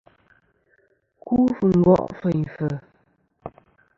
[1.21, 2.69] Ku fɨ ngo' feyn fɨ̀.